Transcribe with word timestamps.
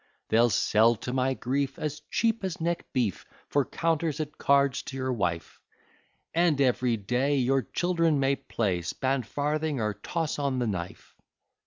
They'll 0.29 0.49
sell 0.49 0.95
to 0.95 1.13
my 1.13 1.35
grief 1.35 1.77
As 1.77 1.99
cheap 2.09 2.43
as 2.43 2.59
neck 2.59 2.91
beef, 2.91 3.23
For 3.49 3.63
counters 3.63 4.19
at 4.19 4.39
cards 4.39 4.81
to 4.81 4.97
your 4.97 5.13
wife; 5.13 5.59
And 6.33 6.59
every 6.59 6.97
day 6.97 7.35
Your 7.35 7.61
children 7.61 8.19
may 8.19 8.35
play 8.37 8.81
Span 8.81 9.21
farthing 9.21 9.79
or 9.79 9.93
toss 9.93 10.39
on 10.39 10.57
the 10.57 10.65
knife. 10.65 11.15